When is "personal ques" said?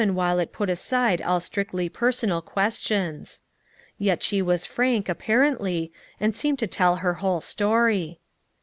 1.87-2.79